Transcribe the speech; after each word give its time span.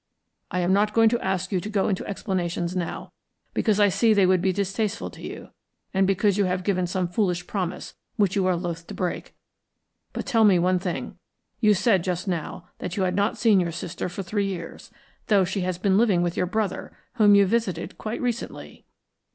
I 0.49 0.61
am 0.61 0.73
not 0.73 0.95
going 0.95 1.09
to 1.09 1.23
ask 1.23 1.51
you 1.51 1.59
to 1.61 1.69
go 1.69 1.87
into 1.87 2.03
explanations 2.07 2.75
now, 2.75 3.11
because 3.53 3.79
I 3.79 3.89
see 3.89 4.15
they 4.15 4.25
would 4.25 4.41
be 4.41 4.51
distasteful 4.51 5.11
to 5.11 5.21
you, 5.21 5.49
and 5.93 6.07
because 6.07 6.39
you 6.39 6.45
have 6.45 6.63
given 6.63 6.87
some 6.87 7.07
foolish 7.07 7.45
promise 7.45 7.93
which 8.15 8.35
you 8.35 8.47
are 8.47 8.55
loth 8.55 8.87
to 8.87 8.95
break. 8.95 9.35
But 10.11 10.25
tell 10.25 10.43
me 10.43 10.57
one 10.57 10.79
thing. 10.79 11.19
You 11.59 11.75
said 11.75 12.03
just 12.03 12.27
now 12.27 12.67
that 12.79 12.97
you 12.97 13.03
had 13.03 13.15
not 13.15 13.37
seen 13.37 13.59
your 13.59 13.71
sister 13.71 14.09
for 14.09 14.23
three 14.23 14.47
years, 14.47 14.89
though 15.27 15.43
she 15.45 15.61
has 15.61 15.77
been 15.77 15.99
living 15.99 16.23
with 16.23 16.35
your 16.35 16.47
brother, 16.47 16.97
whom 17.17 17.35
you 17.35 17.45
visited 17.45 17.99
quite 17.99 18.21
recently." 18.23 18.85